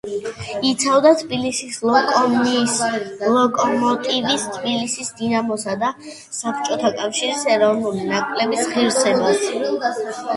იცავდა 0.67 1.09
თბილისის 1.17 1.75
„ლოკომოტივის“, 1.89 4.45
თბილისის 4.55 5.11
„დინამოსა“ 5.19 5.75
და 5.83 5.91
საბჭოთა 6.39 6.91
კავშირის 7.03 7.45
ეროვნული 7.57 8.07
ნაკრების 8.15 8.65
ღირსებას. 8.73 9.45